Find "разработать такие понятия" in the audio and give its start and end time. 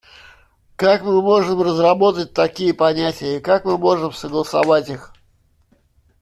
1.61-3.37